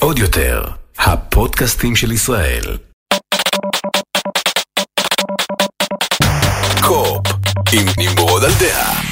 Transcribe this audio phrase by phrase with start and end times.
[0.00, 0.64] עוד יותר,
[0.98, 2.62] הפודקאסטים של ישראל.
[6.82, 7.26] קו-אופ,
[7.72, 9.02] עם נמרוד על דעה.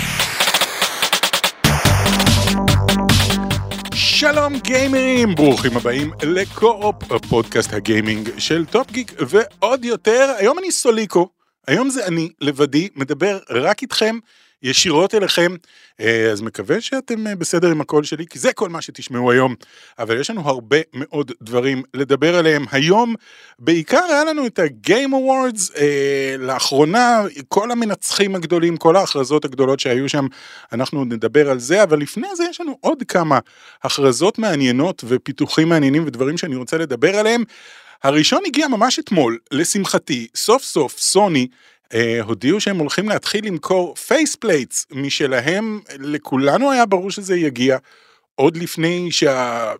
[3.94, 11.28] שלום גיימרים, ברוכים הבאים לקו-אופ, הפודקאסט הגיימינג של טופ גיק ועוד יותר, היום אני סוליקו,
[11.66, 14.18] היום זה אני לבדי, מדבר רק איתכם,
[14.62, 15.56] ישירות אליכם,
[16.00, 19.54] אה, אז מקווה שאתם אה, בסדר עם הקול שלי, כי זה כל מה שתשמעו היום,
[19.98, 23.14] אבל יש לנו הרבה מאוד דברים לדבר עליהם היום,
[23.58, 30.08] בעיקר היה לנו את ה-Game Awards, אה, לאחרונה כל המנצחים הגדולים, כל ההכרזות הגדולות שהיו
[30.08, 30.26] שם,
[30.72, 33.38] אנחנו נדבר על זה, אבל לפני זה יש לנו עוד כמה
[33.82, 37.44] הכרזות מעניינות ופיתוחים מעניינים ודברים שאני רוצה לדבר עליהם.
[38.02, 41.46] הראשון הגיע ממש אתמול, לשמחתי, סוף סוף סוני
[42.22, 47.78] הודיעו שהם הולכים להתחיל למכור faceplates משלהם, לכולנו היה ברור שזה יגיע.
[48.34, 49.72] עוד לפני שה...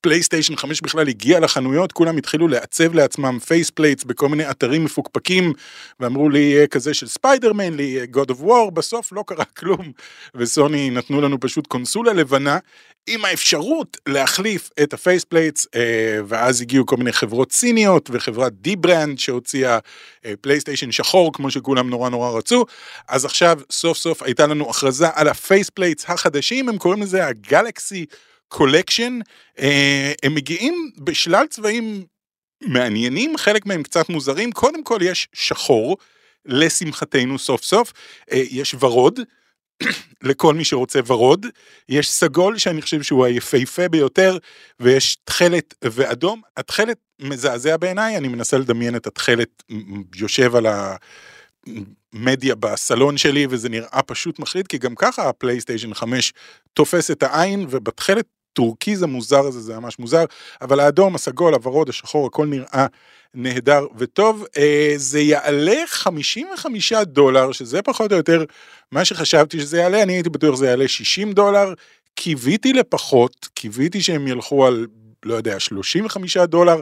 [0.00, 5.52] פלייסטיישן 5 בכלל הגיע לחנויות, כולם התחילו לעצב לעצמם faceplates בכל מיני אתרים מפוקפקים,
[6.00, 9.92] ואמרו לי יהיה כזה של ספיידרמן, לי יהיה God of War, בסוף לא קרה כלום,
[10.34, 12.58] וסוני נתנו לנו פשוט קונסולה לבנה,
[13.06, 19.18] עם האפשרות להחליף את ה faceplates, אה, ואז הגיעו כל מיני חברות סיניות, וחברת dbrand
[19.18, 19.78] שהוציאה
[20.24, 22.64] אה, פלייסטיישן שחור, כמו שכולם נורא נורא רצו,
[23.08, 27.36] אז עכשיו סוף סוף הייתה לנו הכרזה על ה faceplates החדשים, הם קוראים לזה ה
[27.36, 28.06] Galaxy.
[28.50, 29.18] Collection,
[29.58, 32.04] אה, הם מגיעים בשלל צבעים
[32.62, 35.96] מעניינים, חלק מהם קצת מוזרים, קודם כל יש שחור,
[36.46, 37.92] לשמחתנו סוף סוף,
[38.32, 39.20] אה, יש ורוד,
[40.28, 41.46] לכל מי שרוצה ורוד,
[41.88, 44.38] יש סגול שאני חושב שהוא היפהפה ביותר,
[44.80, 46.42] ויש תכלת ואדום.
[46.56, 49.62] התכלת מזעזע בעיניי, אני מנסה לדמיין את התכלת
[50.16, 56.32] יושב על המדיה בסלון שלי, וזה נראה פשוט מחריד, כי גם ככה הפלייסטיישן 5
[56.72, 60.24] תופס את העין, ובתכלת הטורקיז המוזר הזה זה ממש מוזר,
[60.62, 62.86] אבל האדום, הסגול, הוורוד, השחור, הכל נראה
[63.34, 64.44] נהדר וטוב.
[64.56, 68.44] אה, זה יעלה 55 דולר, שזה פחות או יותר
[68.92, 71.74] מה שחשבתי שזה יעלה, אני הייתי בטוח שזה יעלה 60 דולר.
[72.14, 74.86] קיוויתי לפחות, קיוויתי שהם ילכו על,
[75.24, 76.80] לא יודע, 35 דולר.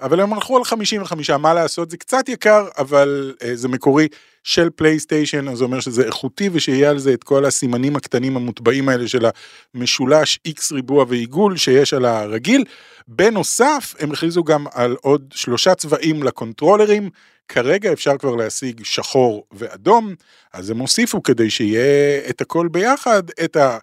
[0.00, 4.08] אבל הם הלכו על 55, מה לעשות, זה קצת יקר, אבל uh, זה מקורי
[4.44, 8.88] של פלייסטיישן, אז זה אומר שזה איכותי ושיהיה על זה את כל הסימנים הקטנים המוטבעים
[8.88, 9.26] האלה של
[9.74, 12.64] המשולש X ריבוע ועיגול שיש על הרגיל.
[13.08, 17.10] בנוסף, הם הכריזו גם על עוד שלושה צבעים לקונטרולרים,
[17.48, 20.14] כרגע אפשר כבר להשיג שחור ואדום,
[20.52, 23.78] אז הם הוסיפו כדי שיהיה את הכל ביחד, את ה...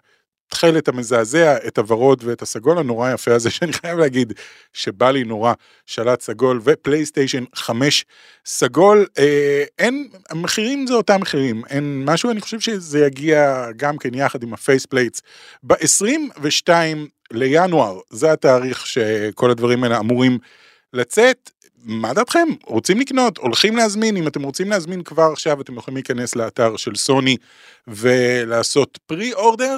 [0.54, 4.32] התכלת המזעזע, את הוורוד ואת הסגול הנורא יפה הזה, שאני חייב להגיד
[4.72, 5.52] שבא לי נורא,
[5.86, 8.04] שלט סגול ופלייסטיישן 5
[8.46, 14.14] סגול, אה, אין, המחירים זה אותם מחירים, אין משהו, אני חושב שזה יגיע גם כן
[14.14, 15.22] יחד עם ה faceplates
[15.62, 16.68] ב-22
[17.30, 20.38] לינואר, זה התאריך שכל הדברים האלה אמורים
[20.92, 21.50] לצאת.
[21.84, 22.48] מה דעתכם?
[22.66, 23.38] רוצים לקנות?
[23.38, 24.16] הולכים להזמין?
[24.16, 27.36] אם אתם רוצים להזמין כבר עכשיו, אתם יכולים להיכנס לאתר של סוני
[27.88, 29.76] ולעשות pre-order.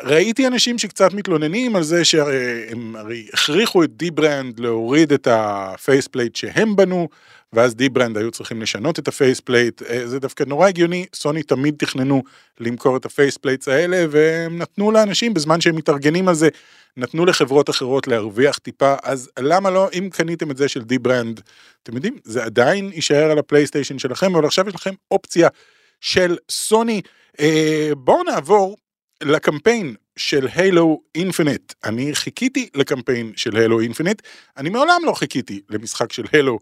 [0.00, 6.36] ראיתי אנשים שקצת מתלוננים על זה שהם הרי הכריחו את dbrand להוריד את ה faceplate
[6.36, 7.08] שהם בנו,
[7.52, 11.74] ואז dbrand היו צריכים לשנות את ה faceplate, אה, זה דווקא נורא הגיוני, סוני תמיד
[11.78, 12.22] תכננו
[12.60, 16.48] למכור את ה faceplates האלה, והם נתנו לאנשים בזמן שהם מתארגנים על זה,
[16.96, 21.40] נתנו לחברות אחרות להרוויח טיפה, אז למה לא, אם קניתם את זה של dbrand,
[21.82, 25.48] אתם יודעים, זה עדיין יישאר על הפלייסטיישן שלכם, אבל עכשיו יש לכם אופציה
[26.00, 27.00] של סוני.
[27.40, 28.76] אה, בואו נעבור
[29.22, 31.72] לקמפיין של Halo Infinite.
[31.84, 34.22] אני חיכיתי לקמפיין של Halo Infinite,
[34.56, 36.58] אני מעולם לא חיכיתי למשחק של Halo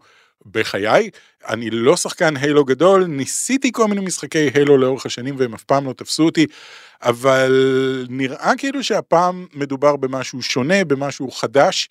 [0.51, 1.09] בחיי,
[1.47, 5.85] אני לא שחקן Halo גדול, ניסיתי כל מיני משחקי Halo לאורך השנים והם אף פעם
[5.85, 6.45] לא תפסו אותי,
[7.01, 7.51] אבל
[8.09, 11.89] נראה כאילו שהפעם מדובר במשהו שונה, במשהו חדש.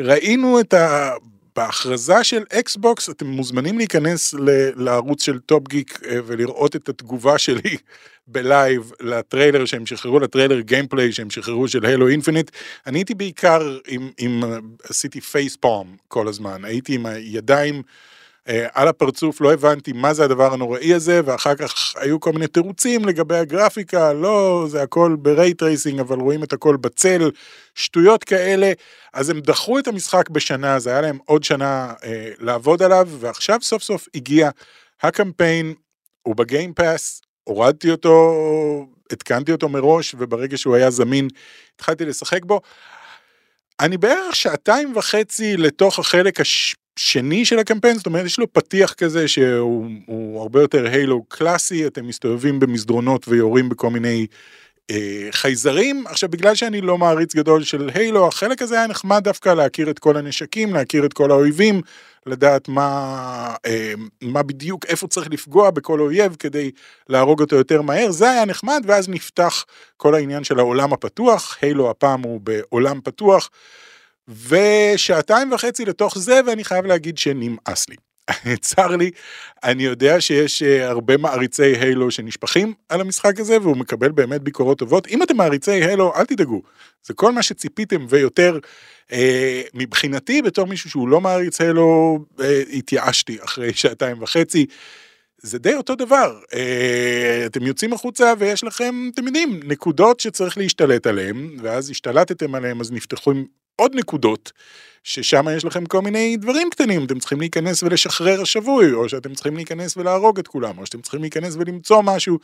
[0.00, 1.10] ראינו את ה...
[1.56, 4.34] בהכרזה של אקסבוקס אתם מוזמנים להיכנס
[4.76, 7.76] לערוץ של Top Geek אה, ולראות את התגובה שלי
[8.28, 12.50] בלייב לטריילר שהם שחררו, לטריילר gameplay שהם שחררו של Halo Infinite.
[12.86, 14.42] אני הייתי בעיקר עם, עם
[14.84, 17.82] עשיתי facepalm כל הזמן, הייתי עם הידיים
[18.72, 23.04] על הפרצוף, לא הבנתי מה זה הדבר הנוראי הזה, ואחר כך היו כל מיני תירוצים
[23.04, 27.30] לגבי הגרפיקה, לא, זה הכל ב ray tracing, אבל רואים את הכל בצל,
[27.74, 28.72] שטויות כאלה.
[29.12, 33.58] אז הם דחו את המשחק בשנה, אז היה להם עוד שנה אה, לעבוד עליו, ועכשיו
[33.62, 34.50] סוף סוף הגיע
[35.02, 35.74] הקמפיין,
[36.22, 38.34] הוא בגיימפאס, הורדתי אותו,
[39.12, 41.28] התקנתי אותו מראש, וברגע שהוא היה זמין,
[41.74, 42.60] התחלתי לשחק בו.
[43.80, 46.40] אני בערך שעתיים וחצי לתוך החלק
[46.98, 52.06] השני של הקמפיין, זאת אומרת יש לו פתיח כזה שהוא הרבה יותר הילו קלאסי, אתם
[52.06, 54.26] מסתובבים במסדרונות ויורים בכל מיני
[54.90, 56.04] אה, חייזרים.
[56.06, 59.98] עכשיו, בגלל שאני לא מעריץ גדול של הילו, החלק הזה היה נחמד דווקא להכיר את
[59.98, 61.80] כל הנשקים, להכיר את כל האויבים,
[62.26, 66.70] לדעת מה, אה, מה בדיוק, איפה צריך לפגוע בכל אויב כדי
[67.08, 69.64] להרוג אותו יותר מהר, זה היה נחמד, ואז נפתח
[69.96, 73.50] כל העניין של העולם הפתוח, הילו הפעם הוא בעולם פתוח,
[74.28, 77.96] ושעתיים וחצי לתוך זה, ואני חייב להגיד שנמאס לי.
[78.60, 79.10] צר לי,
[79.64, 84.78] אני יודע שיש אה, הרבה מעריצי הילו שנשפכים על המשחק הזה והוא מקבל באמת ביקורות
[84.78, 85.06] טובות.
[85.06, 86.62] אם אתם מעריצי הילו, אל תדאגו,
[87.06, 88.58] זה כל מה שציפיתם ויותר.
[89.12, 94.66] אה, מבחינתי, בתור מישהו שהוא לא מעריץ הילו, אה, התייאשתי אחרי שעתיים וחצי.
[95.42, 101.06] זה די אותו דבר, אה, אתם יוצאים החוצה ויש לכם, אתם יודעים, נקודות שצריך להשתלט
[101.06, 103.44] עליהן, ואז השתלטתם עליהן אז נפתחו עם
[103.76, 104.52] עוד נקודות,
[105.02, 109.56] ששם יש לכם כל מיני דברים קטנים, אתם צריכים להיכנס ולשחרר שבוי, או שאתם צריכים
[109.56, 112.38] להיכנס ולהרוג את כולם, או שאתם צריכים להיכנס ולמצוא משהו.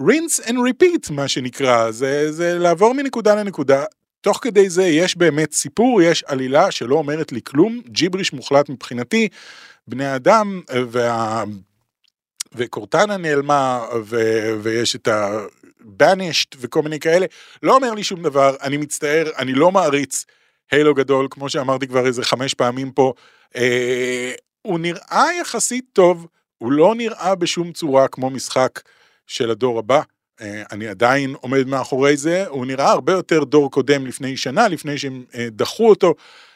[0.00, 3.84] rinse and repeat מה שנקרא, זה, זה לעבור מנקודה לנקודה.
[4.20, 9.28] תוך כדי זה יש באמת סיפור, יש עלילה שלא אומרת לי כלום, ג'יבריש מוחלט מבחינתי,
[9.88, 11.44] בני אדם וה...
[12.54, 14.16] וקורטנה נעלמה ו...
[14.62, 15.40] ויש את ה...
[16.02, 17.26] banished וכל מיני כאלה,
[17.62, 20.24] לא אומר לי שום דבר, אני מצטער, אני לא מעריץ
[20.70, 23.12] הילו גדול, כמו שאמרתי כבר איזה חמש פעמים פה,
[23.56, 24.32] אה,
[24.62, 26.26] הוא נראה יחסית טוב,
[26.58, 28.80] הוא לא נראה בשום צורה כמו משחק
[29.26, 30.00] של הדור הבא.
[30.40, 34.98] אה, אני עדיין עומד מאחורי זה, הוא נראה הרבה יותר דור קודם לפני שנה, לפני
[34.98, 36.14] שהם אה, דחו אותו.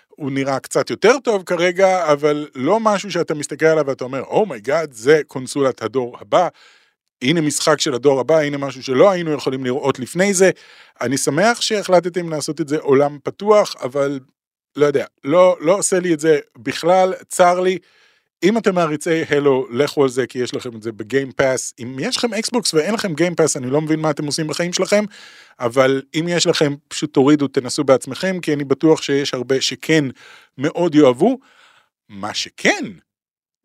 [0.08, 4.39] הוא נראה קצת יותר טוב כרגע, אבל לא משהו שאתה מסתכל עליו ואתה אומר, oh
[4.39, 6.49] my god, oh זה קונסולת הדור הבא.
[7.23, 10.51] הנה משחק של הדור הבא, הנה משהו שלא היינו יכולים לראות לפני זה.
[11.01, 14.21] אני שמח שהחלטתם לעשות את זה עולם פתוח, אבל
[14.77, 17.79] לא יודע, לא, לא עושה לי את זה בכלל, צר לי.
[18.43, 21.75] אם אתם מעריצי Halo, לכו על זה כי יש לכם את זה ב Game Pass.
[21.83, 24.73] אם יש לכם אקסבוקס ואין לכם Game Pass, אני לא מבין מה אתם עושים בחיים
[24.73, 25.05] שלכם,
[25.61, 30.05] אבל אם יש לכם, פשוט תורידו, תנסו בעצמכם, כי אני בטוח שיש הרבה שכן
[30.59, 31.39] מאוד יאהבו.
[32.09, 32.85] מה שכן,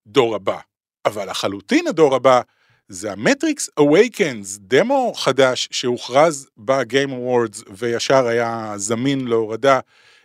[0.08, 0.58] דור הבא,
[1.06, 2.42] אבל לחלוטין הדור הבא,
[2.92, 9.80] זה ה Matrix Awakens, דמו חדש שהוכרז ב Game Awards וישר היה זמין להורדה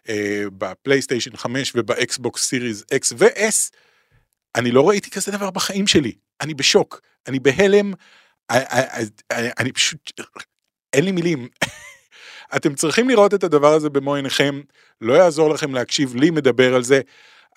[0.09, 3.71] אה, בפלייסטיישן 5 ובאקסבוקס Series X ו-S.
[4.57, 7.93] אני לא ראיתי כזה דבר בחיים שלי, אני בשוק, אני בהלם,
[8.51, 9.03] אני, אה, אה,
[9.33, 10.21] אה, אני פשוט,
[10.93, 11.49] אין לי מילים.
[12.57, 14.61] אתם צריכים לראות את הדבר הזה במו עיניכם,
[15.01, 17.01] לא יעזור לכם להקשיב לי מדבר על זה.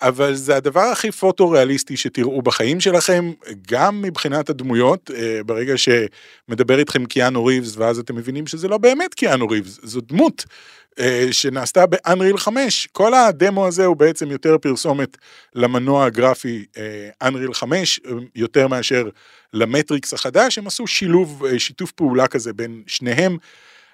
[0.02, 3.32] אבל זה הדבר הכי פוטו-ריאליסטי שתראו בחיים שלכם,
[3.70, 9.14] גם מבחינת הדמויות, אה, ברגע שמדבר איתכם קיאנו ריבס, ואז אתם מבינים שזה לא באמת
[9.14, 10.44] קיאנו ריבס, זו דמות
[10.98, 15.16] אה, שנעשתה באנריל 5, כל הדמו הזה הוא בעצם יותר פרסומת
[15.54, 16.64] למנוע הגרפי
[17.22, 18.00] אנריל 5,
[18.34, 19.08] יותר מאשר
[19.52, 23.36] למטריקס החדש, הם עשו שילוב, אה, שיתוף פעולה כזה בין שניהם.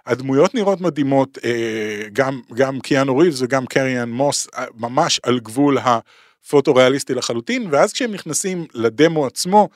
[0.06, 5.78] הדמויות נראות מדהימות, אה, גם, גם קיאנו ריבס וגם קריאן מוס, אה, ממש על גבול
[5.78, 9.68] הפוטו-ריאליסטי לחלוטין, ואז כשהם נכנסים לדמו עצמו,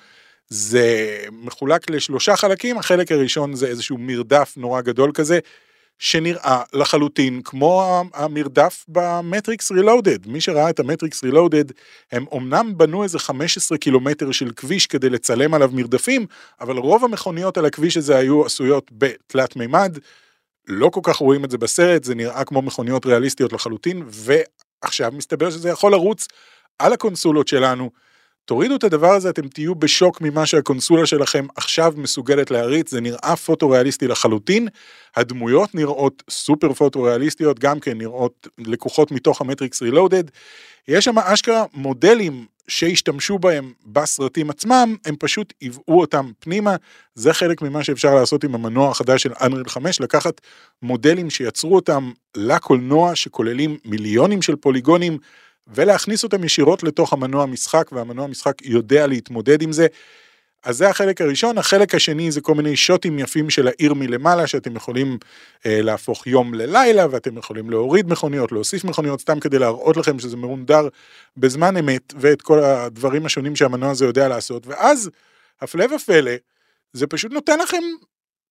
[0.48, 5.38] זה מחולק לשלושה חלקים, החלק הראשון זה איזשהו מרדף נורא גדול כזה,
[6.00, 10.26] שנראה לחלוטין כמו המרדף במטריקס רילודד.
[10.26, 11.64] מי שראה את המטריקס רילודד,
[12.12, 16.26] הם אמנם בנו איזה 15 קילומטר של כביש כדי לצלם עליו מרדפים,
[16.60, 19.98] אבל רוב המכוניות על הכביש הזה היו עשויות בתלת מימד.
[20.68, 25.50] לא כל כך רואים את זה בסרט, זה נראה כמו מכוניות ריאליסטיות לחלוטין, ועכשיו מסתבר
[25.50, 26.28] שזה יכול לרוץ
[26.78, 27.90] על הקונסולות שלנו.
[28.50, 33.36] תורידו את הדבר הזה, אתם תהיו בשוק ממה שהקונסולה שלכם עכשיו מסוגלת להריץ, זה נראה
[33.36, 34.68] פוטו-ריאליסטי לחלוטין,
[35.16, 40.24] הדמויות נראות סופר פוטו-ריאליסטיות, גם כן נראות לקוחות מתוך המטריקס רילודד,
[40.88, 46.76] יש שם אשכרה מודלים שהשתמשו בהם בסרטים עצמם, הם פשוט היוו אותם פנימה,
[47.14, 50.40] זה חלק ממה שאפשר לעשות עם המנוע החדש של אנריל 5, לקחת
[50.82, 55.18] מודלים שיצרו אותם לקולנוע שכוללים מיליונים של פוליגונים,
[55.74, 59.86] ולהכניס אותם ישירות לתוך המנוע משחק, והמנוע משחק יודע להתמודד עם זה.
[60.64, 64.76] אז זה החלק הראשון, החלק השני זה כל מיני שוטים יפים של העיר מלמעלה שאתם
[64.76, 65.18] יכולים
[65.66, 70.36] אה, להפוך יום ללילה ואתם יכולים להוריד מכוניות, להוסיף מכוניות סתם כדי להראות לכם שזה
[70.36, 70.88] מרונדר
[71.36, 75.10] בזמן אמת ואת כל הדברים השונים שהמנוע הזה יודע לעשות ואז
[75.60, 76.32] הפלא ופלא
[76.92, 77.82] זה פשוט נותן לכם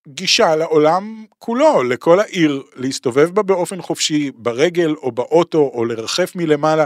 [0.07, 6.85] גישה לעולם כולו, לכל העיר, להסתובב בה באופן חופשי, ברגל או באוטו, או לרחף מלמעלה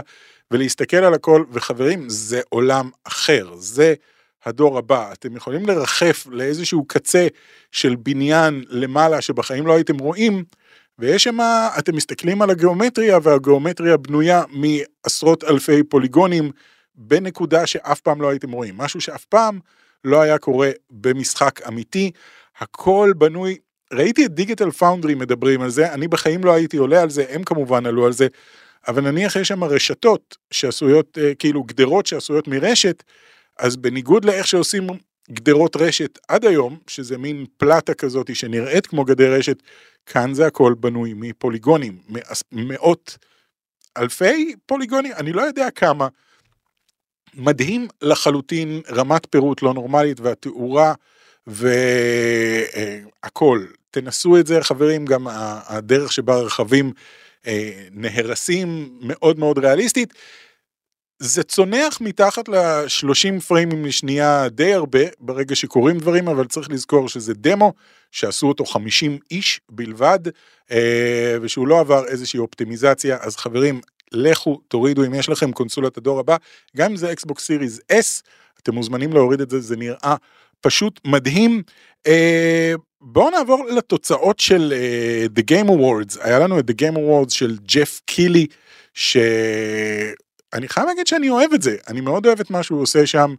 [0.50, 3.94] ולהסתכל על הכל, וחברים, זה עולם אחר, זה
[4.44, 5.12] הדור הבא.
[5.12, 7.26] אתם יכולים לרחף לאיזשהו קצה
[7.72, 10.44] של בניין למעלה שבחיים לא הייתם רואים,
[10.98, 11.38] ויש שם,
[11.78, 16.50] אתם מסתכלים על הגיאומטריה, והגיאומטריה בנויה מעשרות אלפי פוליגונים
[16.94, 19.58] בנקודה שאף פעם לא הייתם רואים, משהו שאף פעם
[20.04, 22.10] לא היה קורה במשחק אמיתי.
[22.58, 23.58] הכל בנוי
[23.92, 27.44] ראיתי את דיגיטל פאונדרי מדברים על זה, אני בחיים לא הייתי עולה על זה, הם
[27.44, 28.26] כמובן עלו על זה,
[28.88, 33.02] אבל נניח יש שם רשתות שעשויות, אה, כאילו גדרות שעשויות מרשת,
[33.58, 34.86] אז בניגוד לאיך שעושים
[35.30, 39.62] גדרות רשת עד היום, שזה מין פלטה כזאת שנראית כמו גדר רשת,
[40.06, 41.98] כאן זה הכל בנוי מפוליגונים,
[42.52, 43.18] מאות
[43.96, 46.08] אלפי פוליגונים, אני לא יודע כמה.
[47.34, 50.94] מדהים לחלוטין, רמת פירוט לא נורמלית והתאורה
[53.22, 53.64] והכל.
[53.90, 55.26] תנסו את זה חברים, גם
[55.66, 56.92] הדרך שבה רכבים
[57.46, 60.14] אה, נהרסים מאוד מאוד ריאליסטית.
[61.18, 67.34] זה צונח מתחת ל-30 פריימים לשנייה די הרבה ברגע שקורים דברים, אבל צריך לזכור שזה
[67.34, 67.72] דמו
[68.10, 70.18] שעשו אותו 50 איש בלבד,
[70.70, 73.80] אה, ושהוא לא עבר איזושהי אופטימיזציה, אז חברים,
[74.12, 76.36] לכו תורידו אם יש לכם קונסולת הדור הבא,
[76.76, 78.22] גם אם זה אקסבוקס סיריס S,
[78.62, 80.16] אתם מוזמנים להוריד את זה, זה נראה
[80.64, 81.62] פשוט מדהים.
[82.06, 87.34] אה, בואו נעבור לתוצאות של uh, The Game Awards, היה לנו את The Game Awards
[87.34, 88.46] של ג'ף קילי,
[88.94, 93.34] שאני חייב להגיד שאני אוהב את זה, אני מאוד אוהב את מה שהוא עושה שם,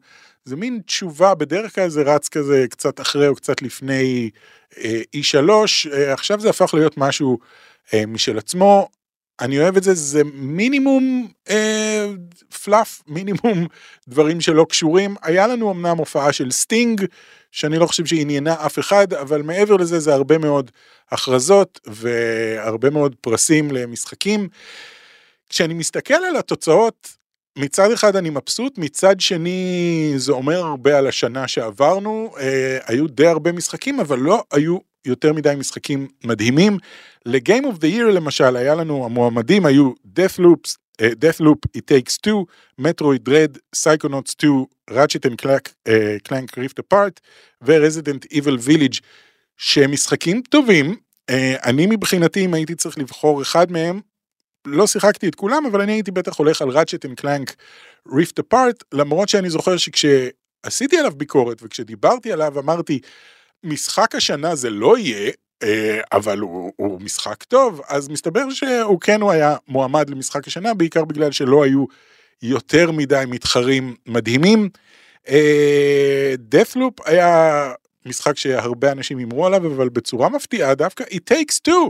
[0.45, 4.29] זה מין תשובה, בדרך כלל זה רץ כזה קצת אחרי או קצת לפני
[4.71, 4.77] uh,
[5.15, 7.37] E3, uh, עכשיו זה הפך להיות משהו
[7.87, 8.89] uh, משל עצמו,
[9.41, 12.05] אני אוהב את זה, זה מינימום אה,
[12.63, 13.67] fluff, מינימום
[14.07, 15.15] דברים שלא קשורים.
[15.21, 17.05] היה לנו אמנם הופעה של סטינג,
[17.51, 20.71] שאני לא חושב שעניינה אף אחד, אבל מעבר לזה זה הרבה מאוד
[21.11, 24.49] הכרזות והרבה מאוד פרסים למשחקים.
[25.49, 27.15] כשאני מסתכל על התוצאות,
[27.57, 33.27] מצד אחד אני מבסוט, מצד שני זה אומר הרבה על השנה שעברנו, אה, היו די
[33.27, 36.77] הרבה משחקים, אבל לא היו יותר מדי משחקים מדהימים.
[37.25, 42.45] ל-Game of the Year למשל, היה לנו, המועמדים היו Deathloop, uh, Deathloop It Takes Two,
[42.81, 47.19] Metroid Dread, Psychonauts 2, Ratchet and Clank, uh, Clank Rift Apart
[47.61, 48.99] ו-Resident Evil Village,
[49.57, 50.95] שהם משחקים טובים.
[51.31, 51.33] Uh,
[51.63, 53.99] אני מבחינתי, אם הייתי צריך לבחור אחד מהם,
[54.65, 57.53] לא שיחקתי את כולם, אבל אני הייתי בטח הולך על Ratchet and Clank
[58.09, 62.99] Rift Apart, למרות שאני זוכר שכשעשיתי עליו ביקורת וכשדיברתי עליו אמרתי,
[63.65, 65.31] משחק השנה זה לא יהיה,
[65.63, 70.73] אה, אבל הוא, הוא משחק טוב, אז מסתבר שהוא כן הוא היה מועמד למשחק השנה,
[70.73, 71.85] בעיקר בגלל שלא היו
[72.41, 74.69] יותר מדי מתחרים מדהימים.
[76.37, 77.71] דאפלופ אה, היה
[78.05, 81.89] משחק שהרבה אנשים הימרו עליו, אבל בצורה מפתיעה דווקא It Takes Two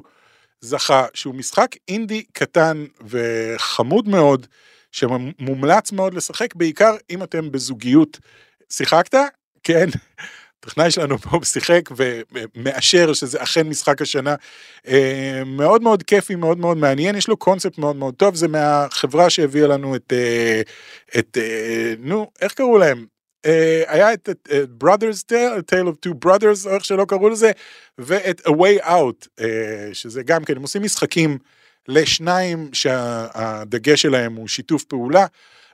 [0.61, 4.47] זכה, שהוא משחק אינדי קטן וחמוד מאוד,
[4.91, 8.19] שמומלץ מאוד לשחק, בעיקר אם אתם בזוגיות.
[8.69, 9.15] שיחקת?
[9.63, 9.89] כן.
[10.65, 11.89] הטכנאי שלנו פה שיחק
[12.55, 14.35] ומאשר שזה אכן משחק השנה.
[14.87, 19.29] אה, מאוד מאוד כיפי, מאוד מאוד מעניין, יש לו קונספט מאוד מאוד טוב, זה מהחברה
[19.29, 20.61] שהביאה לנו את, אה,
[21.19, 23.05] את אה, נו, איך קראו להם?
[23.87, 24.29] היה את
[24.83, 27.51] Brothers Tale, Tale of Two Brothers, או איך שלא קראו לזה,
[27.97, 29.43] ואת A Way Out,
[29.93, 31.37] שזה גם כן, הם עושים משחקים
[31.87, 35.25] לשניים שהדגש שלהם הוא שיתוף פעולה.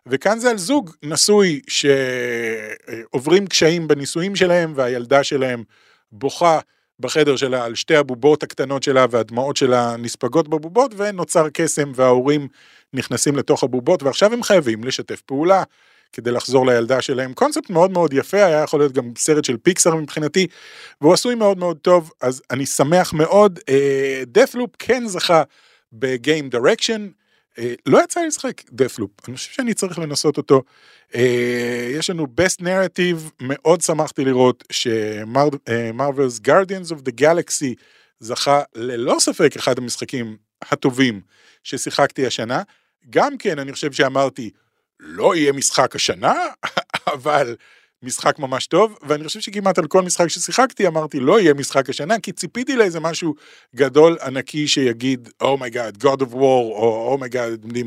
[0.08, 5.64] וכאן זה על זוג נשוי שעוברים קשיים בנישואים שלהם והילדה שלהם
[6.12, 6.60] בוכה
[7.00, 12.48] בחדר שלה על שתי הבובות הקטנות שלה והדמעות שלה נספגות בבובות ונוצר קסם וההורים
[12.94, 15.64] נכנסים לתוך הבובות ועכשיו הם חייבים לשתף פעולה
[16.14, 17.34] כדי לחזור לילדה שלהם.
[17.34, 20.48] קונספט מאוד מאוד יפה, היה יכול להיות גם סרט של פיקסר מבחינתי,
[21.02, 23.60] והוא עשוי מאוד מאוד טוב, אז אני שמח מאוד.
[24.28, 25.44] דה פלופ uh, כן זכה
[25.94, 27.21] ב game direction, אה,
[27.86, 30.64] לא יצא לי לשחק דפלופ, אני חושב שאני צריך לנסות אותו.
[31.16, 37.76] אה, יש לנו best narrative, מאוד שמחתי לראות ש Marvel's Guardians of the Galaxy
[38.20, 41.22] זכה ללא ספק אחד המשחקים הטובים
[41.64, 42.64] ששיחקתי השנה.
[43.10, 44.50] גם כן אני חושב שאמרתי
[45.00, 46.34] לא יהיה משחק השנה
[47.14, 47.56] אבל
[48.04, 52.20] משחק ממש טוב, ואני חושב שכמעט על כל משחק ששיחקתי אמרתי לא יהיה משחק השנה,
[52.20, 53.36] כי ציפיתי לאיזה משהו
[53.76, 57.78] גדול ענקי שיגיד אומייגאד, oh God of War, או אומייגאד, oh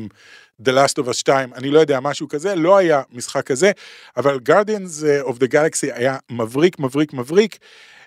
[0.61, 3.71] The Last of Us 2, אני לא יודע, משהו כזה, לא היה משחק כזה,
[4.17, 7.57] אבל Guardians of the Galaxy היה מבריק, מבריק, מבריק.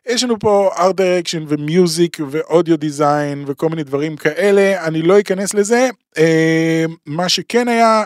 [0.06, 5.02] יש לנו פה art direction ו music ו audio design וכל מיני דברים כאלה, אני
[5.02, 5.88] לא אכנס לזה.
[6.18, 8.04] אה, מה שכן היה,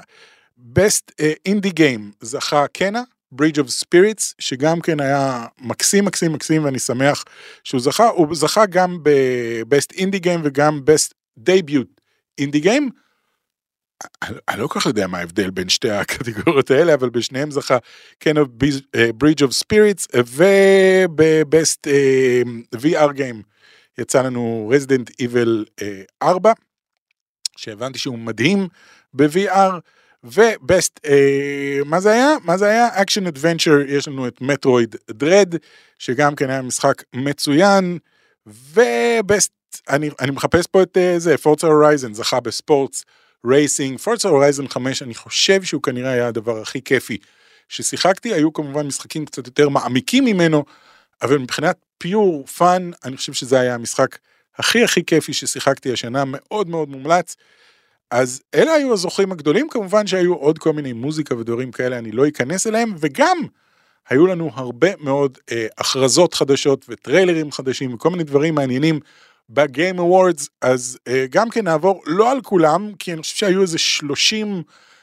[0.74, 1.12] best
[1.46, 3.02] indie uh, game זכה Kena,
[3.40, 7.24] Bridge of Spirits, שגם כן היה מקסים מקסים מקסים ואני שמח
[7.64, 11.12] שהוא זכה, הוא זכה גם ב-Best Indie Game וגם Best
[11.48, 11.86] Debut
[12.40, 12.90] Indie Game.
[14.48, 17.78] אני לא כל כך יודע מה ההבדל בין שתי הקטגוריות האלה, אבל בשניהם זכה
[18.20, 18.36] Kena
[19.22, 21.86] Bridge of Spirits וב-Best
[22.76, 23.42] VR Game
[23.98, 25.84] יצא לנו Resident Evil
[26.22, 26.52] 4,
[27.56, 28.68] שהבנתי שהוא מדהים
[29.14, 29.72] ב-VR.
[30.24, 32.36] ו best, אה, מה זה היה?
[32.44, 32.88] מה זה היה?
[32.92, 35.54] action adventure, יש לנו את Metroid Dread,
[35.98, 37.98] שגם כן היה משחק מצוין,
[38.46, 39.52] ו best,
[39.88, 43.04] אני, אני מחפש פה את אה, זה, Forza Horizon זכה ב sports
[43.46, 47.18] racing, Forza Horizon 5, אני חושב שהוא כנראה היה הדבר הכי כיפי
[47.68, 50.64] ששיחקתי, היו כמובן משחקים קצת יותר מעמיקים ממנו,
[51.22, 54.18] אבל מבחינת pure fun, אני חושב שזה היה המשחק
[54.58, 57.36] הכי הכי כיפי ששיחקתי השנה, מאוד מאוד מומלץ.
[58.12, 62.28] אז אלה היו הזוכים הגדולים, כמובן שהיו עוד כל מיני מוזיקה ודברים כאלה, אני לא
[62.28, 63.38] אכנס אליהם, וגם
[64.08, 69.00] היו לנו הרבה מאוד אה, הכרזות חדשות וטריילרים חדשים וכל מיני דברים מעניינים
[69.50, 73.62] ב Game Awards, אז אה, גם כן נעבור לא על כולם, כי אני חושב שהיו
[73.62, 74.62] איזה 30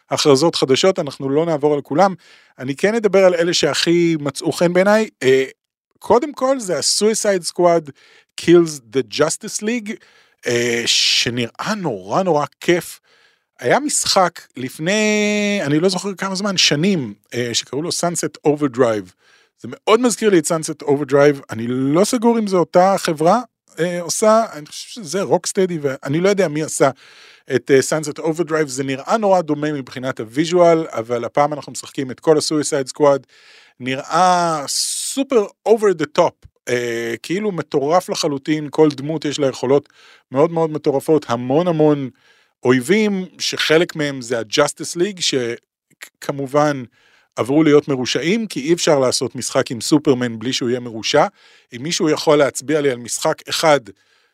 [0.10, 2.14] הכרזות חדשות, אנחנו לא נעבור על כולם,
[2.60, 5.46] אני כן אדבר על אלה שהכי מצאו חן בעיניי, אה,
[6.00, 7.92] קודם כל זה ה-Suicide Squad
[8.42, 9.94] Kills the Justice League,
[10.86, 13.00] שנראה נורא נורא כיף.
[13.60, 19.12] היה משחק לפני, אני לא זוכר כמה זמן, שנים, אה, שקראו לו Sunset Overdrive.
[19.60, 23.42] זה מאוד מזכיר לי את Sunset Overdrive, אני לא סגור אם זו אותה חברה
[23.80, 26.90] אה, עושה, אני חושב שזה Rocksteady, ואני לא יודע מי עשה
[27.56, 32.12] את אה, Sunset Overdrive, זה נראה נורא דומה מבחינת ה visual, אבל הפעם אנחנו משחקים
[32.12, 33.24] את כל ה-Suicide Squad,
[33.80, 39.90] נראה super over the top, אה, כאילו מטורף לחלוטין, כל דמות יש לה יכולות
[40.32, 42.10] מאוד מאוד מטורפות, המון המון
[42.64, 46.84] אויבים, שחלק מהם זה ה-Justice League, שכמובן
[47.36, 51.26] עברו להיות מרושעים, כי אי אפשר לעשות משחק עם סופרמן בלי שהוא יהיה מרושע.
[51.76, 53.80] אם מישהו יכול להצביע לי על משחק אחד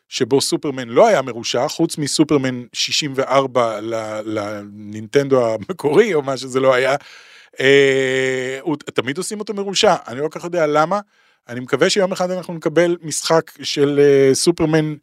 [0.08, 3.80] שבו סופרמן לא היה מרושע, חוץ מסופרמן 64
[4.24, 6.96] לנינטנדו המקורי, או מה שזה לא היה,
[7.60, 8.58] אה,
[8.94, 11.00] תמיד עושים אותו מרושע, אני לא כל כך יודע למה.
[11.48, 14.94] אני מקווה שיום אחד אנחנו נקבל משחק של uh, סופרמן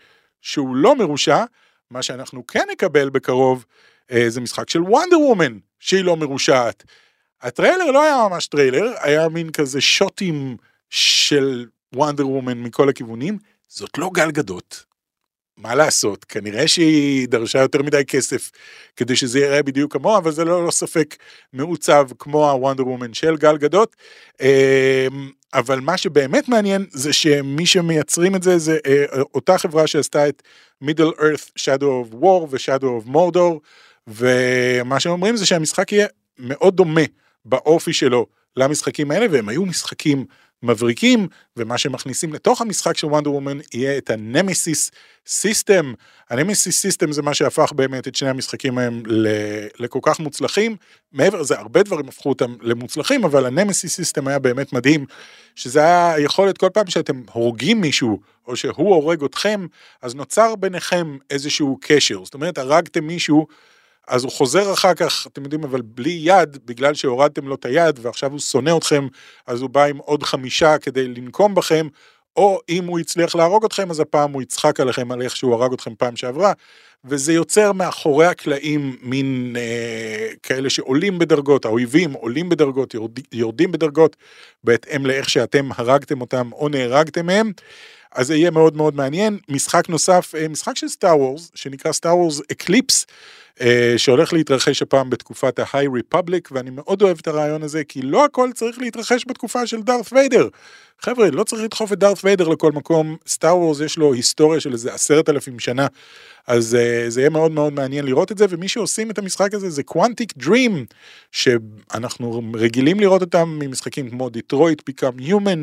[0.41, 1.43] שהוא לא מרושע,
[1.91, 3.65] מה שאנחנו כן נקבל בקרוב
[4.11, 6.83] uh, זה משחק של Wonder Woman שהיא לא מרושעת.
[7.41, 10.57] הטריילר לא היה ממש טריילר, היה מין כזה שוטים
[10.89, 11.65] של
[11.95, 14.85] Wonder Woman מכל הכיוונים, זאת לא גל גדות.
[15.57, 18.51] מה לעשות, כנראה שהיא דרשה יותר מדי כסף
[18.95, 21.15] כדי שזה יראה בדיוק כמוה, אבל זה לא, לא ספק
[21.53, 23.95] מעוצב כמו ה Wonder Woman של גל גדות.
[24.41, 24.47] אמ,
[25.53, 30.43] אבל מה שבאמת מעניין זה שמי שמייצרים את זה זה אה, אותה חברה שעשתה את
[30.83, 33.59] Middle Earth Shadow of War ו-Shadow of Mordor,
[34.07, 36.07] ומה שהם אומרים זה שהמשחק יהיה
[36.39, 37.01] מאוד דומה
[37.45, 38.25] באופי שלו
[38.57, 40.25] למשחקים האלה, והם היו משחקים
[40.63, 44.91] מבריקים, ומה שמכניסים לתוך המשחק של Wonder Woman יהיה את ה nemesis
[45.27, 45.93] system.
[46.29, 49.03] ה nemesis system זה מה שהפך באמת את שני המשחקים ההם
[49.79, 50.75] לכל כך מוצלחים.
[51.11, 55.05] מעבר לזה, הרבה דברים הפכו אותם למוצלחים, אבל ה nemesis system היה באמת מדהים,
[55.55, 59.67] שזה היה יכולת כל פעם שאתם הורגים מישהו, או שהוא הורג אתכם,
[60.01, 62.25] אז נוצר ביניכם איזשהו קשר.
[62.25, 63.47] זאת אומרת, הרגתם מישהו,
[64.07, 67.99] אז הוא חוזר אחר כך, אתם יודעים, אבל בלי יד, בגלל שהורדתם לו את היד
[68.01, 69.07] ועכשיו הוא שונא אתכם,
[69.47, 71.87] אז הוא בא עם עוד חמישה כדי לנקום בכם,
[72.35, 75.73] או אם הוא הצליח להרוג אתכם, אז הפעם הוא יצחק עליכם על איך שהוא הרג
[75.73, 76.53] אתכם פעם שעברה,
[77.05, 84.15] וזה יוצר מאחורי הקלעים מין אה, כאלה שעולים בדרגות, האויבים עולים בדרגות, יורד, יורדים בדרגות,
[84.63, 87.51] בהתאם לאיך שאתם הרגתם אותם או נהרגתם מהם.
[88.11, 89.39] אז זה יהיה מאוד מאוד מעניין.
[89.49, 93.05] משחק נוסף, אה, משחק של Star Wars, שנקרא Star Wars Eclipse,
[93.97, 98.49] שהולך להתרחש הפעם בתקופת ה-High Republic, ואני מאוד אוהב את הרעיון הזה, כי לא הכל
[98.53, 100.47] צריך להתרחש בתקופה של Darth Vader.
[100.99, 104.73] חבר'ה, לא צריך לדחוף את Darth Vader לכל מקום, Star Wars יש לו היסטוריה של
[104.73, 105.87] איזה עשרת אלפים שנה,
[106.47, 109.69] אז uh, זה יהיה מאוד מאוד מעניין לראות את זה, ומי שעושים את המשחק הזה
[109.69, 110.85] זה Quantic Dream,
[111.31, 115.59] שאנחנו רגילים לראות אותם ממשחקים כמו Detroit Become Human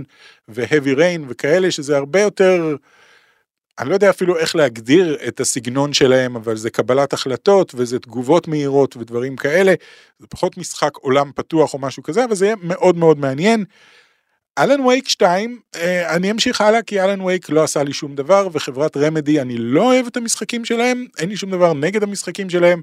[0.48, 2.76] ו-Heavy Rain וכאלה, שזה הרבה יותר...
[3.80, 8.48] אני לא יודע אפילו איך להגדיר את הסגנון שלהם, אבל זה קבלת החלטות וזה תגובות
[8.48, 9.74] מהירות ודברים כאלה.
[10.18, 13.64] זה פחות משחק עולם פתוח או משהו כזה, אבל זה יהיה מאוד מאוד מעניין.
[14.58, 18.48] אלן וייק 2, אה, אני אמשיך הלאה כי אלן וייק לא עשה לי שום דבר,
[18.52, 22.80] וחברת רמדי, אני לא אוהב את המשחקים שלהם, אין לי שום דבר נגד המשחקים שלהם,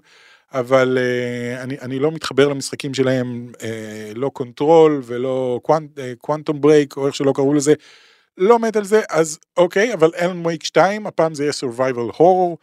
[0.54, 3.62] אבל uh, אני, אני לא מתחבר למשחקים שלהם, uh,
[4.16, 5.60] לא Control ולא
[6.22, 7.74] Quantum Break, או איך שלא קראו לזה.
[8.38, 12.56] לא מת על זה, אז אוקיי, אבל Alan Wake 2, הפעם זה יהיה survival horror.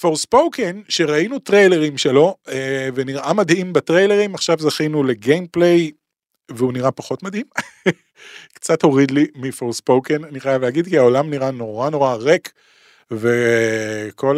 [0.00, 5.90] Forspoken, שראינו טריילרים שלו, אה, ונראה מדהים בטריילרים, עכשיו זכינו ל gameplay,
[6.50, 7.46] והוא נראה פחות מדהים.
[8.54, 12.52] קצת הוריד לי מ Forspoken, אני חייב להגיד, כי העולם נראה נורא נורא ריק,
[13.10, 14.36] וכל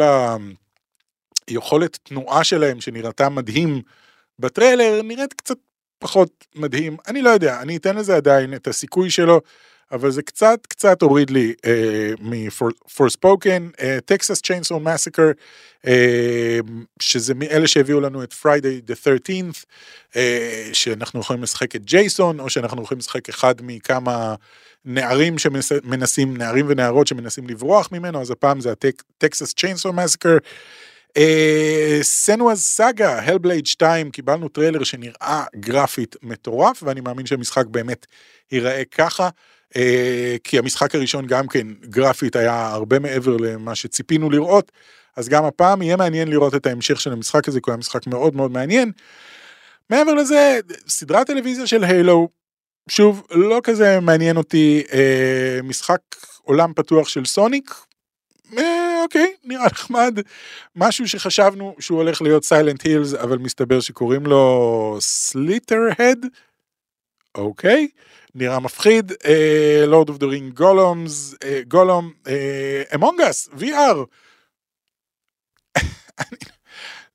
[1.47, 3.81] היכולת תנועה שלהם שנראתה מדהים
[4.39, 5.57] בטריילר, נראית קצת
[5.99, 6.97] פחות מדהים.
[7.07, 9.41] אני לא יודע, אני אתן לזה עדיין את הסיכוי שלו.
[9.95, 11.53] אבל זה קצת קצת הוריד לי
[12.19, 15.31] מ-Forspoken, טקסס צ'יינסון מסקר,
[16.99, 19.63] שזה מאלה שהביאו לנו את Friday the 13th,
[20.11, 20.15] uh,
[20.73, 24.35] שאנחנו יכולים לשחק את ג'ייסון, או שאנחנו יכולים לשחק אחד מכמה
[24.85, 30.37] נערים שמנסים, נערים ונערות שמנסים לברוח ממנו, אז הפעם זה ה Texas Chainsaw Massacre.
[32.01, 38.05] Senua's Saga, Hellblade 2, קיבלנו טריילר שנראה גרפית מטורף, ואני מאמין שהמשחק באמת
[38.51, 39.29] ייראה ככה.
[39.73, 39.77] Uh,
[40.43, 44.71] כי המשחק הראשון גם כן גרפית היה הרבה מעבר למה שציפינו לראות,
[45.15, 48.07] אז גם הפעם יהיה מעניין לראות את ההמשך של המשחק הזה, כי הוא היה משחק
[48.07, 48.91] מאוד מאוד מעניין.
[49.89, 52.29] מעבר לזה, סדרת טלוויזיה של Halo,
[52.89, 56.01] שוב, לא כזה מעניין אותי, uh, משחק
[56.41, 57.75] עולם פתוח של Sonic,
[58.57, 60.19] אה, אוקיי, נראה נחמד.
[60.75, 66.25] משהו שחשבנו שהוא הולך להיות Silent Hills, אבל מסתבר שקוראים לו Slitterhead.
[67.35, 67.87] אוקיי,
[68.35, 69.11] נראה מפחיד.
[69.87, 71.35] Lord of the Ring Gollums,
[71.67, 72.13] Gollum,
[72.95, 73.95] Among Us, VR.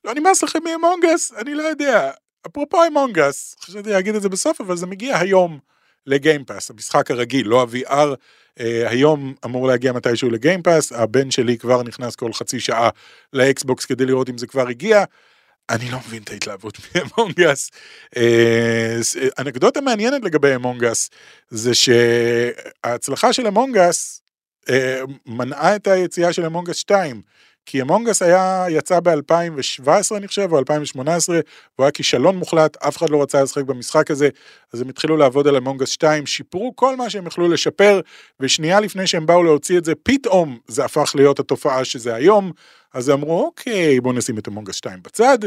[0.03, 1.33] לא נמאס לכם מ Among Us?
[1.37, 2.11] אני לא יודע.
[2.47, 5.59] אפרופו Among Us, חשבתי להגיד את זה בסוף, אבל זה מגיע היום
[6.07, 8.15] ל Game Pass, המשחק הרגיל, לא ה-VR.
[8.59, 12.89] Uh, היום אמור להגיע מתישהו ל Game Pass, הבן שלי כבר נכנס כל חצי שעה
[13.33, 15.03] ל Xbox כדי לראות אם זה כבר הגיע.
[15.71, 17.71] אני לא מבין את ההתלהבות מ Among Us.
[18.17, 18.99] אה,
[19.39, 21.09] אנקדוטה מעניינת לגבי Among Us
[21.49, 24.21] זה שההצלחה של Among Us
[24.69, 27.21] אה, מנעה את היציאה של Among Us 2.
[27.65, 31.39] כי אמונגס היה, יצא ב-2017 אני חושב, או 2018,
[31.75, 34.29] הוא היה כישלון מוחלט, אף אחד לא רצה לשחק במשחק הזה,
[34.73, 37.99] אז הם התחילו לעבוד על אמונגס 2, שיפרו כל מה שהם יכלו לשפר,
[38.39, 42.51] ושנייה לפני שהם באו להוציא את זה, פתאום זה הפך להיות התופעה שזה היום,
[42.93, 45.39] אז אמרו, אוקיי, בואו נשים את אמונגס 2 בצד,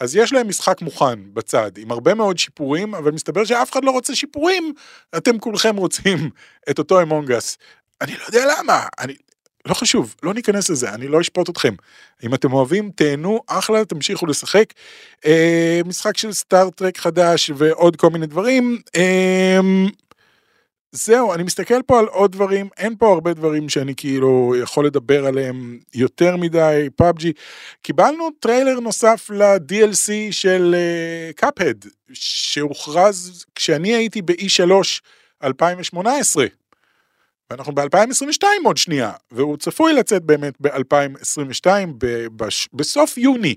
[0.00, 3.90] אז יש להם משחק מוכן בצד, עם הרבה מאוד שיפורים, אבל מסתבר שאף אחד לא
[3.90, 4.72] רוצה שיפורים,
[5.16, 6.30] אתם כולכם רוצים
[6.70, 7.58] את אותו אמונגס.
[8.00, 9.14] אני לא יודע למה, אני,
[9.66, 11.74] לא חשוב, לא ניכנס לזה, אני לא אשפוט אתכם.
[12.22, 14.72] אם אתם אוהבים, תהנו, אחלה, תמשיכו לשחק.
[15.26, 18.78] אה, משחק של סטאר טרק חדש ועוד כל מיני דברים.
[18.96, 19.60] אה,
[20.92, 25.26] זהו, אני מסתכל פה על עוד דברים, אין פה הרבה דברים שאני כאילו יכול לדבר
[25.26, 27.32] עליהם יותר מדי, PUBG.
[27.82, 30.74] קיבלנו trailer נוסף ל-DLC של
[31.36, 34.70] קאפהד, uh, שהוכרז כשאני הייתי ב-E3
[35.44, 36.46] 2018.
[37.50, 41.66] ואנחנו ב-2022 עוד שנייה, והוא צפוי לצאת באמת ב-2022,
[42.72, 43.54] בסוף יוני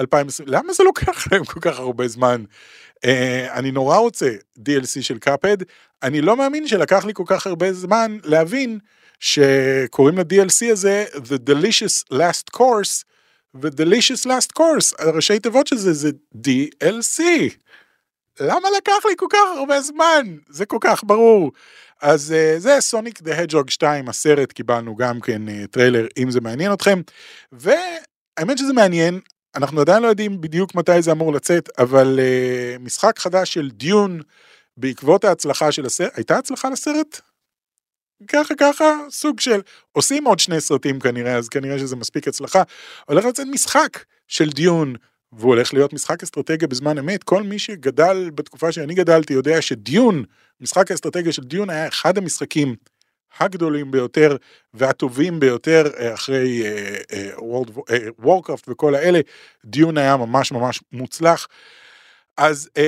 [0.00, 0.48] 2020.
[0.48, 2.44] למה זה לוקח להם כל כך הרבה זמן?
[2.94, 3.08] Uh,
[3.52, 5.56] אני נורא רוצה DLC של קאפד,
[6.02, 8.78] אני לא מאמין שלקח לי כל כך הרבה זמן להבין
[9.20, 13.04] שקוראים ל-DLC הזה The Delicious Last Course,
[13.54, 17.22] ו-Delicious Last Course, הראשי תיבות של זה זה DLC.
[18.40, 20.36] למה לקח לי כל כך הרבה זמן?
[20.48, 21.52] זה כל כך ברור.
[22.02, 26.40] אז uh, זה סוניק דה הדג'הוג 2 הסרט קיבלנו גם כן uh, trailer אם זה
[26.40, 27.00] מעניין אתכם
[27.52, 29.20] והאמת שזה מעניין
[29.56, 34.20] אנחנו עדיין לא יודעים בדיוק מתי זה אמור לצאת אבל uh, משחק חדש של דיון
[34.76, 37.20] בעקבות ההצלחה של הסרט הייתה הצלחה לסרט?
[38.28, 39.60] ככה ככה סוג של
[39.92, 42.62] עושים עוד שני סרטים כנראה אז כנראה שזה מספיק הצלחה
[43.06, 44.94] הולך לצאת משחק של דיון
[45.38, 50.24] והוא הולך להיות משחק אסטרטגיה בזמן אמת כל מי שגדל בתקופה שאני גדלתי יודע שדיון
[50.60, 52.74] משחק האסטרטגיה של דיון היה אחד המשחקים
[53.40, 54.36] הגדולים ביותר
[54.74, 56.62] והטובים ביותר אה, אחרי
[58.18, 59.20] וורקראפט uh, uh, וכל האלה,
[59.64, 61.48] דיון היה ממש ממש מוצלח.
[62.36, 62.80] אז uh,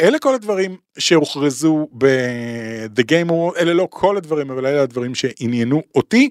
[0.00, 5.82] אלה כל הדברים שהוכרזו ב-The Game Award, אלה לא כל הדברים, אבל אלה הדברים שעניינו
[5.94, 6.30] אותי.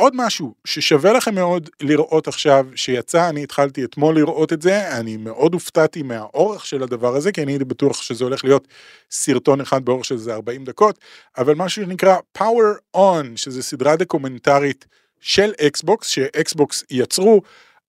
[0.00, 5.16] עוד משהו ששווה לכם מאוד לראות עכשיו שיצא, אני התחלתי אתמול לראות את זה, אני
[5.16, 8.68] מאוד הופתעתי מהאורך של הדבר הזה, כי אני הייתי בטוח שזה הולך להיות
[9.10, 10.98] סרטון אחד באורך של איזה 40 דקות,
[11.38, 14.86] אבל משהו שנקרא Power On, שזה סדרה דוקומנטרית
[15.20, 17.42] של אקסבוקס, שאקסבוקס יצרו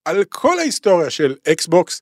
[0.06, 2.02] על כל ההיסטוריה של אקסבוקס,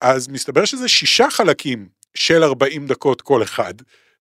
[0.00, 3.74] אז מסתבר שזה שישה חלקים של 40 דקות כל אחד,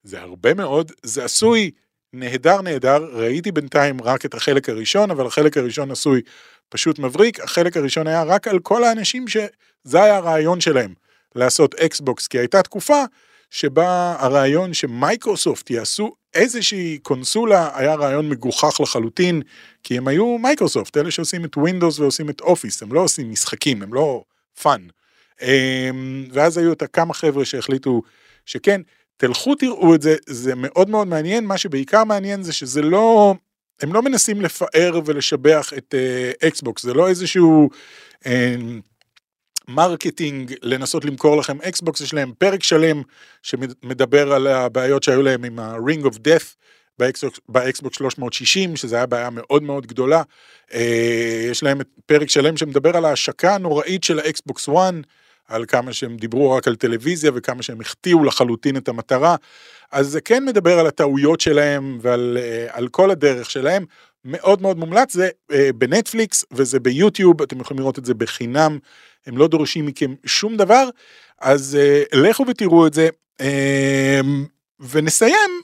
[0.03, 1.71] זה הרבה מאוד, זה עשוי
[2.15, 6.21] נהדר נהדר, ראיתי בינתיים רק את החלק הראשון, אבל החלק הראשון עשוי
[6.69, 10.93] פשוט מבריק, החלק הראשון היה רק על כל האנשים שזה היה הרעיון שלהם,
[11.35, 13.03] לעשות אקסבוקס, כי הייתה תקופה
[13.49, 19.41] שבה הרעיון שמייקרוסופט יעשו איזושהי קונסולה היה רעיון מגוחך לחלוטין,
[19.83, 23.83] כי הם היו מייקרוסופט, אלה שעושים את ווינדוס ועושים את אופיס, הם לא עושים משחקים,
[23.83, 24.23] הם לא
[24.61, 24.87] fun.
[25.41, 28.01] אמ, ואז היו את הכמה חבר'ה שהחליטו
[28.45, 28.81] שכן,
[29.17, 33.35] תלכו תראו את זה, זה מאוד מאוד מעניין, מה שבעיקר מעניין זה שזה לא,
[33.81, 35.95] הם לא מנסים לפאר ולשבח את
[36.47, 37.69] אקסבוקס, uh, זה לא איזשהו
[38.23, 38.27] uh,
[39.67, 43.01] marketing לנסות למכור לכם אקסבוקס, יש להם פרק שלם
[43.43, 46.55] שמדבר על הבעיות שהיו להם עם ה-ring of death
[46.99, 50.21] באקסבוקס, באקסבוקס 360, שזה היה בעיה מאוד מאוד גדולה.
[50.73, 54.93] אה, יש להם פרק שלם שמדבר על ההשקה הנוראית של האקסבוקס 1,
[55.47, 59.35] על כמה שהם דיברו רק על טלוויזיה וכמה שהם החטיאו לחלוטין את המטרה.
[59.91, 62.37] אז זה כן מדבר על הטעויות שלהם ועל
[62.69, 63.85] על כל הדרך שלהם.
[64.25, 68.79] מאוד מאוד מומלץ, זה אה, בנטפליקס וזה ביוטיוב, אתם יכולים לראות את זה בחינם,
[69.25, 70.89] הם לא דורשים מכם שום דבר,
[71.41, 73.09] אז אה, לכו ותראו את זה.
[73.41, 74.19] אה,
[74.79, 75.61] ונסיים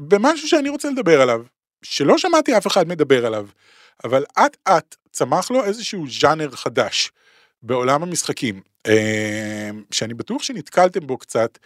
[0.00, 1.42] במשהו שאני רוצה לדבר עליו,
[1.82, 3.46] שלא שמעתי אף אחד מדבר עליו,
[4.04, 7.10] אבל אט אט צמח לו איזשהו ז'אנר חדש
[7.62, 11.58] בעולם המשחקים, אה, שאני בטוח שנתקלתם בו קצת.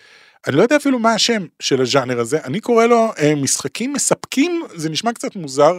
[0.47, 4.63] אני לא יודע אפילו מה השם של הז'אנר הזה, אני קורא לו אה, משחקים מספקים,
[4.75, 5.79] זה נשמע קצת מוזר,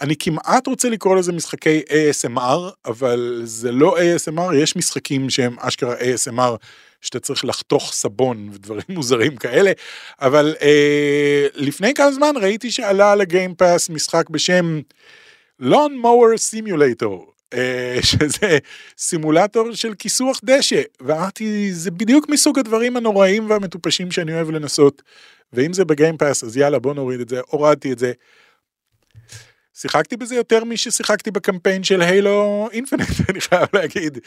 [0.00, 5.94] אני כמעט רוצה לקרוא לזה משחקי ASMR, אבל זה לא ASMR, יש משחקים שהם אשכרה
[5.96, 6.56] ASMR,
[7.00, 9.72] שאתה צריך לחתוך סבון ודברים מוזרים כאלה,
[10.20, 14.80] אבל אה, לפני כמה זמן ראיתי שעלה על הגיימפאס משחק בשם
[15.58, 17.31] לון מואר סימולטור.
[18.10, 18.58] שזה
[18.98, 25.02] סימולטור של כיסוח דשא ואמרתי זה בדיוק מסוג הדברים הנוראים והמטופשים שאני אוהב לנסות.
[25.52, 28.12] ואם זה בגיימפאס אז יאללה בוא נוריד את זה הורדתי את זה.
[29.74, 34.18] שיחקתי בזה יותר מששיחקתי בקמפיין של הילו אינפינט אני חייב להגיד.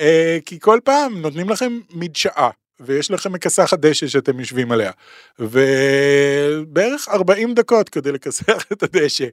[0.00, 4.90] אה, כי כל פעם נותנים לכם מדשאה ויש לכם מכסחת דשא שאתם יושבים עליה.
[5.38, 9.26] ובערך 40 דקות כדי לכסח את הדשא.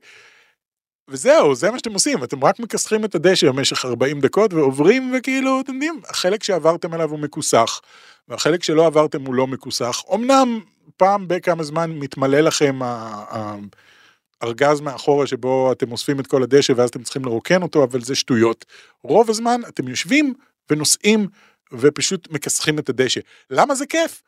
[1.10, 5.62] וזהו זה מה שאתם עושים אתם רק מכסחים את הדשא במשך 40 דקות ועוברים וכאילו
[5.62, 7.82] אתם יודעים החלק שעברתם עליו הוא מכוסח
[8.28, 10.60] והחלק שלא עברתם הוא לא מכוסח אמנם
[10.98, 12.80] פעם בכמה זמן מתמלא לכם
[14.44, 18.16] ארגז מאחורה שבו אתם אוספים את כל הדשא ואז אתם צריכים לרוקן אותו, אבל זה
[18.16, 18.66] שטויות.
[19.04, 20.34] רוב הזמן אתם יושבים
[20.70, 21.28] ונוסעים
[21.74, 23.22] ופשוט מכסחים את הדשא.
[23.50, 24.22] למה זה כיף?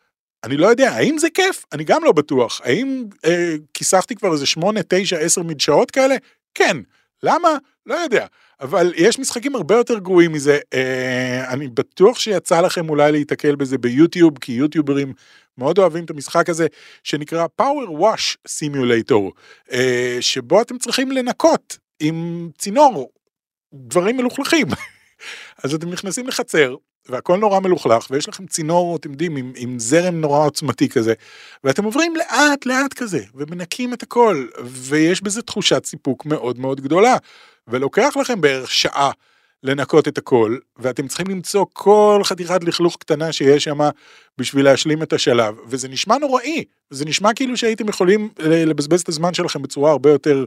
[0.43, 1.65] אני לא יודע, האם זה כיף?
[1.73, 2.61] אני גם לא בטוח.
[2.63, 6.15] האם אה, כיסחתי כבר איזה 8, 9, 10 מדשאות כאלה?
[6.55, 6.77] כן.
[7.23, 7.49] למה?
[7.85, 8.25] לא יודע.
[8.61, 10.59] אבל יש משחקים הרבה יותר גרועים מזה.
[10.73, 15.13] אה, אני בטוח שיצא לכם אולי להיתקל בזה ביוטיוב, כי יוטיוברים
[15.57, 16.67] מאוד אוהבים את המשחק הזה
[17.03, 19.31] שנקרא Power Wash Simulator,
[19.71, 23.11] אה, שבו אתם צריכים לנקות עם צינור
[23.73, 24.67] דברים מלוכלכים.
[25.63, 26.75] אז אתם נכנסים לחצר
[27.09, 31.13] והכל נורא מלוכלך ויש לכם צינור אתם יודעים עם, עם זרם נורא עוצמתי כזה
[31.63, 37.17] ואתם עוברים לאט לאט כזה ומנקים את הכל ויש בזה תחושת סיפוק מאוד מאוד גדולה.
[37.67, 39.11] ולוקח לכם בערך שעה
[39.63, 43.79] לנקות את הכל, ואתם צריכים למצוא כל חתיכת לכלוך קטנה שיש שם
[44.37, 49.33] בשביל להשלים את השלב, וזה נשמע נוראי, זה נשמע כאילו שהייתם יכולים לבזבז את הזמן
[49.33, 50.45] שלכם בצורה הרבה יותר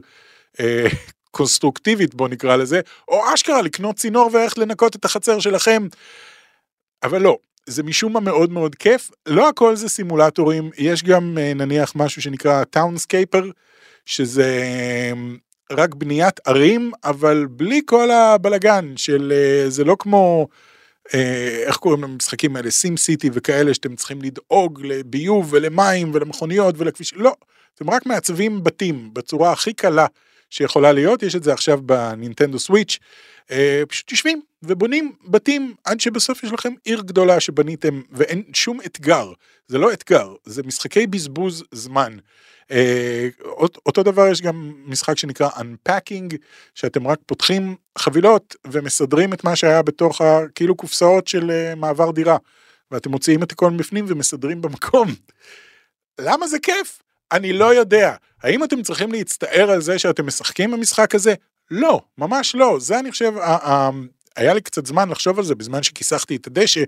[0.59, 0.87] אה,
[1.31, 5.87] קונסטרוקטיבית בוא נקרא לזה, או אשכרה לקנות צינור ואיך לנקות את החצר שלכם,
[7.05, 7.37] אבל לא.
[7.67, 12.21] זה משום מה מאוד מאוד כיף, לא הכל זה סימולטורים, יש גם אה, נניח משהו
[12.21, 13.49] שנקרא טאונסקייפר,
[14.05, 14.61] שזה
[15.71, 20.47] רק בניית ערים, אבל בלי כל הבלגן של אה, זה לא כמו,
[21.13, 27.13] אה, איך קוראים למשחקים האלה, סים סיטי וכאלה שאתם צריכים לדאוג לביוב ולמים ולמכוניות ולכביש,
[27.13, 27.33] לא,
[27.75, 30.05] אתם רק מעצבים בתים בצורה הכי קלה
[30.55, 32.97] שיכולה להיות, יש את זה עכשיו בנינטנדו סוויץ',
[33.51, 39.31] אה, פשוט יושבים ובונים בתים עד שבסוף יש לכם עיר גדולה שבניתם ואין שום אתגר,
[39.67, 42.17] זה לא אתגר, זה משחקי בזבוז זמן.
[42.71, 43.27] אה,
[43.85, 46.37] אותו דבר יש גם משחק שנקרא Unpacking,
[46.75, 52.37] שאתם רק פותחים חבילות ומסדרים את מה שהיה בתוך הכאילו קופסאות של אה, מעבר דירה,
[52.91, 55.07] ואתם מוציאים את הכל מבפנים ומסדרים במקום.
[56.21, 57.04] למה זה כיף?
[57.31, 58.15] אני לא יודע.
[58.43, 61.33] האם אתם צריכים להצטער על זה שאתם משחקים במשחק הזה?
[61.71, 62.77] לא, ממש לא.
[62.79, 63.33] זה אני חושב,
[64.35, 66.83] היה לי קצת זמן לחשוב על זה בזמן שכיסחתי את הדשא,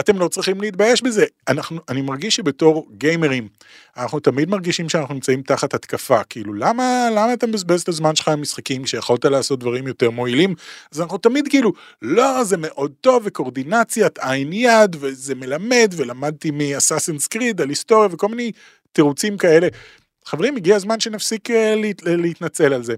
[0.00, 1.24] אתם לא צריכים להתבייש בזה.
[1.48, 3.48] אנחנו, אני מרגיש שבתור גיימרים,
[3.96, 8.28] אנחנו תמיד מרגישים שאנחנו נמצאים תחת התקפה, כאילו למה, למה אתה מבזבז את הזמן שלך
[8.28, 10.54] עם משחקים כשיכולת לעשות דברים יותר מועילים?
[10.92, 17.26] אז אנחנו תמיד כאילו, לא, זה מאוד טוב וקורדינציית עין יד וזה מלמד ולמדתי מאסאסינס
[17.26, 18.52] קריד על היסטוריה וכל מיני
[18.96, 19.68] תירוצים כאלה.
[20.24, 22.94] חברים, הגיע הזמן שנפסיק אה, להת, להתנצל על זה.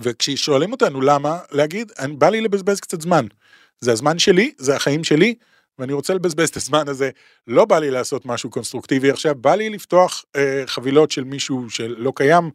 [0.00, 3.26] וכששואלים אותנו למה, להגיד, בא לי לבזבז קצת זמן.
[3.80, 5.34] זה הזמן שלי, זה החיים שלי,
[5.78, 7.10] ואני רוצה לבזבז את הזמן הזה,
[7.46, 12.12] לא בא לי לעשות משהו קונסטרוקטיבי עכשיו, בא לי לפתוח אה, חבילות של מישהו שלא
[12.16, 12.50] קיים,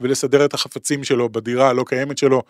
[0.00, 2.42] ולסדר את החפצים שלו בדירה הלא קיימת שלו,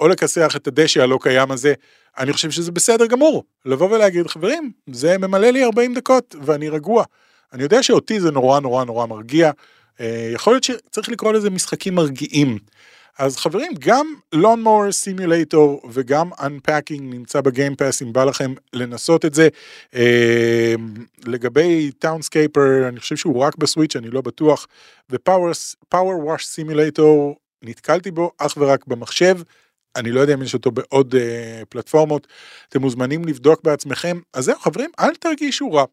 [0.00, 1.74] או לכסח את הדשא הלא קיים הזה,
[2.18, 7.04] אני חושב שזה בסדר גמור, לבוא ולהגיד, חברים, זה ממלא לי 40 דקות, ואני רגוע.
[7.54, 9.50] אני יודע שאותי זה נורא נורא נורא מרגיע,
[10.00, 12.58] אה, יכול להיות שצריך לקרוא לזה משחקים מרגיעים.
[13.18, 19.48] אז חברים, גם Lawnmower Simulator וגם Unpacking נמצא בגיימפאס, אם בא לכם לנסות את זה.
[19.94, 20.74] אה,
[21.26, 24.66] לגבי Townscaper, אני חושב שהוא רק בסוויץ', אני לא בטוח,
[25.10, 29.38] ו-Power Wash Simulator, נתקלתי בו אך ורק במחשב.
[29.96, 31.18] אני לא יודע אם יש אותו בעוד uh,
[31.68, 32.26] פלטפורמות,
[32.68, 34.20] אתם מוזמנים לבדוק בעצמכם.
[34.32, 35.84] אז זהו חברים, אל תרגישו רע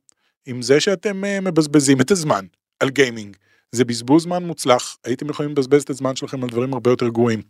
[0.46, 2.46] עם זה שאתם uh, מבזבזים את הזמן
[2.80, 3.36] על gaming.
[3.76, 7.42] זה בזבוז זמן מוצלח, הייתם יכולים לבזבז את הזמן שלכם על דברים הרבה יותר גרועים.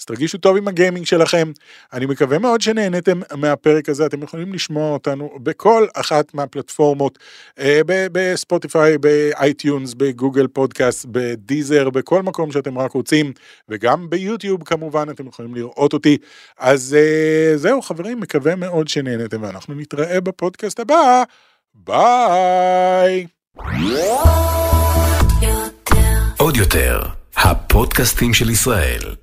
[0.00, 1.52] אז תרגישו טוב עם ה gaming שלכם,
[1.92, 7.18] אני מקווה מאוד שנהנתם מהפרק הזה, אתם יכולים לשמוע אותנו בכל אחת מהפלטפורמות,
[7.58, 13.32] אה, בספוטיפיי, באייטיונס, בגוגל פודקאסט, בדיזר, בכל מקום שאתם רק רוצים,
[13.68, 16.18] וגם ביוטיוב כמובן, אתם יכולים לראות אותי.
[16.58, 21.22] אז אה, זהו חברים, מקווה מאוד שנהנתם, ואנחנו נתראה בפודקאסט הבא.
[21.74, 23.26] ביי!
[26.36, 27.02] עוד יותר,
[27.36, 29.14] הפודקאסטים של ישראל.